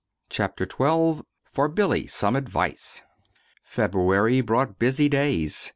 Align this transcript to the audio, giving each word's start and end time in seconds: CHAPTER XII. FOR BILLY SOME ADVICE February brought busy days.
CHAPTER 0.31 0.63
XII. 0.65 1.21
FOR 1.45 1.67
BILLY 1.67 2.07
SOME 2.07 2.35
ADVICE 2.35 3.03
February 3.61 4.41
brought 4.41 4.79
busy 4.79 5.07
days. 5.07 5.69